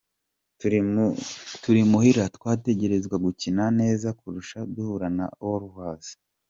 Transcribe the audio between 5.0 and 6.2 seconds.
na Wolves.